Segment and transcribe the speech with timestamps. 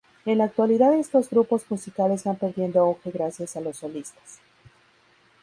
[0.25, 4.39] En la actualidad estos grupos musicales van perdiendo auge gracias a los solistas